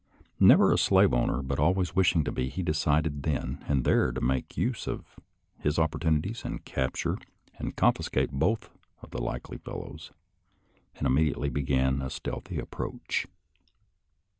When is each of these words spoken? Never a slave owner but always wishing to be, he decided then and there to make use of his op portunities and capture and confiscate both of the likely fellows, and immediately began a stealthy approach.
Never 0.39 0.73
a 0.73 0.79
slave 0.79 1.13
owner 1.13 1.43
but 1.43 1.59
always 1.59 1.95
wishing 1.95 2.23
to 2.23 2.31
be, 2.31 2.49
he 2.49 2.63
decided 2.63 3.21
then 3.21 3.63
and 3.67 3.83
there 3.83 4.11
to 4.11 4.19
make 4.19 4.57
use 4.57 4.87
of 4.87 5.19
his 5.59 5.77
op 5.77 5.91
portunities 5.91 6.43
and 6.43 6.65
capture 6.65 7.19
and 7.59 7.75
confiscate 7.75 8.31
both 8.31 8.71
of 9.03 9.11
the 9.11 9.21
likely 9.21 9.59
fellows, 9.59 10.11
and 10.95 11.05
immediately 11.05 11.49
began 11.51 12.01
a 12.01 12.09
stealthy 12.09 12.57
approach. 12.57 13.27